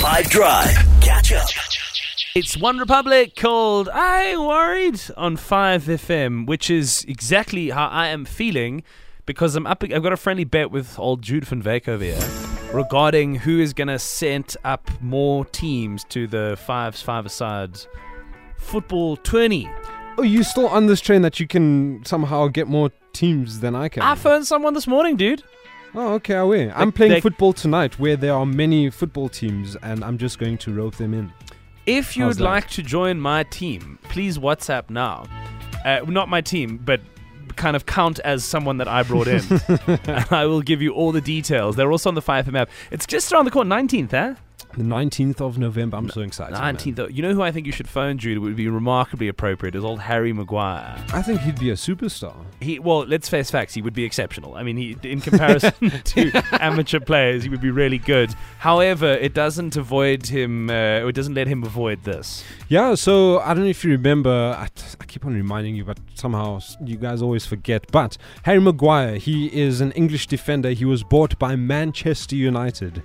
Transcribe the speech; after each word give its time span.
5 0.00 0.30
Drive. 0.30 0.70
Catch 1.02 1.30
up. 1.34 1.46
It's 2.34 2.56
One 2.56 2.78
Republic 2.78 3.36
called 3.36 3.90
I 3.90 4.34
Worried 4.34 4.98
on 5.14 5.36
5FM, 5.36 6.46
which 6.46 6.70
is 6.70 7.04
exactly 7.06 7.68
how 7.68 7.86
I 7.88 8.06
am 8.08 8.24
feeling 8.24 8.82
because 9.26 9.56
I'm 9.56 9.66
up. 9.66 9.84
I've 9.84 10.02
got 10.02 10.14
a 10.14 10.16
friendly 10.16 10.44
bet 10.44 10.70
with 10.70 10.98
old 10.98 11.20
Jude 11.20 11.44
van 11.44 11.62
Veek 11.62 11.86
over 11.86 12.02
here 12.02 12.18
regarding 12.72 13.34
who 13.34 13.60
is 13.60 13.74
going 13.74 13.88
to 13.88 13.98
set 13.98 14.56
up 14.64 14.90
more 15.02 15.44
teams 15.44 16.04
to 16.04 16.26
the 16.26 16.58
fives, 16.64 17.02
five 17.02 17.26
asides 17.26 17.86
football 18.56 19.18
tourney. 19.18 19.70
Oh, 20.16 20.22
you 20.22 20.44
still 20.44 20.68
on 20.68 20.86
this 20.86 21.02
train 21.02 21.20
that 21.20 21.38
you 21.38 21.46
can 21.46 22.02
somehow 22.06 22.48
get 22.48 22.68
more 22.68 22.90
teams 23.12 23.60
than 23.60 23.74
I 23.74 23.90
can? 23.90 24.02
I 24.02 24.14
phoned 24.14 24.46
someone 24.46 24.72
this 24.72 24.86
morning, 24.86 25.16
dude. 25.16 25.42
Oh, 25.94 26.14
okay, 26.14 26.34
I 26.36 26.42
will. 26.42 26.72
I'm 26.74 26.90
They- 26.90 26.96
playing 26.96 27.12
they- 27.12 27.20
football 27.20 27.52
tonight 27.52 27.98
where 27.98 28.16
there 28.16 28.34
are 28.34 28.46
many 28.46 28.90
football 28.90 29.28
teams 29.28 29.76
and 29.82 30.04
I'm 30.04 30.18
just 30.18 30.38
going 30.38 30.58
to 30.58 30.72
rope 30.72 30.96
them 30.96 31.14
in. 31.14 31.32
If 31.86 32.16
you 32.16 32.24
How's 32.24 32.36
would 32.36 32.44
that? 32.44 32.50
like 32.50 32.68
to 32.70 32.82
join 32.82 33.18
my 33.20 33.42
team, 33.44 33.98
please 34.04 34.38
WhatsApp 34.38 34.90
now. 34.90 35.24
Uh, 35.84 36.00
not 36.06 36.28
my 36.28 36.40
team, 36.40 36.78
but 36.84 37.00
kind 37.56 37.74
of 37.74 37.84
count 37.86 38.20
as 38.20 38.44
someone 38.44 38.76
that 38.78 38.86
I 38.88 39.02
brought 39.02 39.26
in. 39.28 39.42
I 40.30 40.46
will 40.46 40.62
give 40.62 40.80
you 40.82 40.92
all 40.92 41.10
the 41.10 41.20
details. 41.20 41.76
They're 41.76 41.90
also 41.90 42.08
on 42.08 42.14
the 42.14 42.22
5FM 42.22 42.56
app. 42.58 42.70
It's 42.90 43.06
just 43.06 43.32
around 43.32 43.46
the 43.46 43.50
corner, 43.50 43.74
19th, 43.74 44.10
huh? 44.12 44.34
The 44.76 44.84
19th 44.84 45.40
of 45.40 45.58
November. 45.58 45.96
I'm 45.96 46.08
so 46.10 46.20
excited. 46.20 46.52
man. 46.52 46.76
19th. 46.76 47.12
You 47.14 47.22
know 47.22 47.34
who 47.34 47.42
I 47.42 47.50
think 47.50 47.66
you 47.66 47.72
should 47.72 47.88
phone, 47.88 48.18
Jude? 48.18 48.36
It 48.36 48.40
would 48.40 48.54
be 48.56 48.68
remarkably 48.68 49.26
appropriate. 49.26 49.74
Is 49.74 49.84
old 49.84 50.00
Harry 50.00 50.32
Maguire. 50.32 50.96
I 51.12 51.22
think 51.22 51.40
he'd 51.40 51.58
be 51.58 51.70
a 51.70 51.74
superstar. 51.74 52.34
He 52.60 52.78
well, 52.78 53.00
let's 53.00 53.28
face 53.28 53.50
facts. 53.50 53.74
He 53.74 53.82
would 53.82 53.94
be 53.94 54.04
exceptional. 54.04 54.54
I 54.54 54.62
mean, 54.62 54.76
he 54.76 54.96
in 55.02 55.20
comparison 55.20 55.72
to 56.04 56.42
amateur 56.62 57.00
players, 57.00 57.42
he 57.42 57.48
would 57.48 57.60
be 57.60 57.70
really 57.70 57.98
good. 57.98 58.32
However, 58.58 59.08
it 59.08 59.34
doesn't 59.34 59.76
avoid 59.76 60.26
him. 60.26 60.70
Uh, 60.70 61.06
it 61.08 61.14
doesn't 61.14 61.34
let 61.34 61.48
him 61.48 61.64
avoid 61.64 62.04
this. 62.04 62.44
Yeah, 62.68 62.94
so 62.94 63.40
I 63.40 63.54
don't 63.54 63.64
know 63.64 63.70
if 63.70 63.84
you 63.84 63.90
remember, 63.90 64.30
I, 64.56 64.68
I 65.00 65.04
keep 65.06 65.26
on 65.26 65.34
reminding 65.34 65.74
you, 65.74 65.84
but 65.84 65.98
somehow 66.14 66.60
you 66.84 66.96
guys 66.96 67.22
always 67.22 67.44
forget. 67.44 67.90
But 67.90 68.16
Harry 68.44 68.60
Maguire, 68.60 69.16
he 69.16 69.46
is 69.46 69.80
an 69.80 69.90
English 69.92 70.28
defender. 70.28 70.70
He 70.70 70.84
was 70.84 71.02
bought 71.02 71.38
by 71.38 71.56
Manchester 71.56 72.36
United 72.36 73.02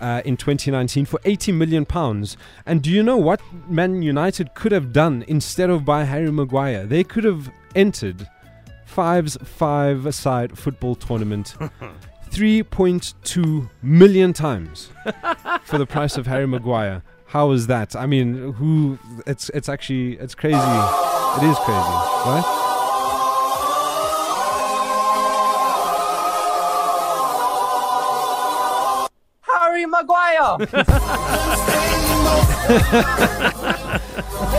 uh, 0.00 0.22
in 0.24 0.36
2019 0.36 1.04
for 1.06 1.20
80 1.24 1.52
million 1.52 1.84
pounds. 1.84 2.36
And 2.66 2.82
do 2.82 2.90
you 2.90 3.02
know 3.02 3.16
what 3.16 3.40
Man 3.68 4.02
United 4.02 4.54
could 4.54 4.72
have 4.72 4.92
done 4.92 5.24
instead 5.28 5.70
of 5.70 5.84
buy 5.84 6.04
Harry 6.04 6.30
Maguire? 6.30 6.86
They 6.86 7.04
could 7.04 7.24
have 7.24 7.50
entered 7.74 8.28
Five's 8.86 9.36
five 9.44 10.14
side 10.14 10.58
football 10.58 10.94
tournament 10.94 11.54
3.2 12.30 13.70
million 13.82 14.32
times 14.32 14.90
for 15.64 15.78
the 15.78 15.86
price 15.86 16.16
of 16.16 16.26
Harry 16.26 16.46
Maguire. 16.46 17.02
How 17.26 17.50
is 17.50 17.66
that? 17.66 17.94
I 17.94 18.06
mean, 18.06 18.54
who? 18.54 18.98
It's 19.26 19.50
it's 19.50 19.68
actually 19.68 20.14
it's 20.14 20.34
crazy. 20.34 20.56
It 20.56 21.42
is 21.44 21.56
crazy, 21.58 21.94
right? 22.26 22.67
Maguire. 30.02 30.68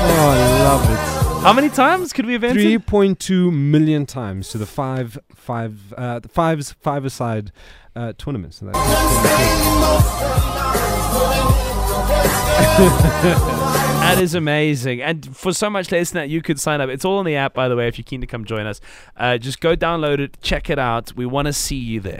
Oh, 0.01 0.29
I 0.31 0.33
love 0.63 0.89
it. 0.89 0.97
How 1.43 1.53
many 1.53 1.69
times 1.69 2.13
could 2.13 2.25
we 2.25 2.33
have 2.33 2.43
entered? 2.43 2.61
3.2 2.63 3.51
million 3.53 4.05
times 4.05 4.49
to 4.49 4.57
the 4.57 4.65
five 4.65 5.17
five 5.33 5.93
uh, 5.95 6.19
the 6.19 6.27
fives 6.27 6.73
five 6.81 7.05
aside 7.05 7.51
uh, 7.95 8.11
tournaments. 8.17 8.59
That- 8.59 8.73
That 14.09 14.19
is 14.23 14.33
amazing. 14.33 15.01
And 15.03 15.35
for 15.37 15.53
so 15.53 15.69
much 15.69 15.91
less 15.91 16.09
than 16.11 16.21
that, 16.23 16.29
you 16.29 16.41
could 16.41 16.59
sign 16.59 16.81
up. 16.81 16.89
It's 16.89 17.05
all 17.05 17.19
on 17.19 17.25
the 17.25 17.35
app, 17.35 17.53
by 17.53 17.67
the 17.67 17.75
way, 17.75 17.87
if 17.87 17.97
you're 17.99 18.03
keen 18.05 18.21
to 18.21 18.27
come 18.27 18.43
join 18.43 18.65
us. 18.65 18.81
Uh, 19.15 19.37
just 19.37 19.59
go 19.59 19.75
download 19.75 20.17
it, 20.19 20.41
check 20.41 20.67
it 20.69 20.79
out. 20.79 21.15
We 21.15 21.27
want 21.27 21.45
to 21.45 21.53
see 21.53 21.75
you 21.75 21.99
there. 21.99 22.19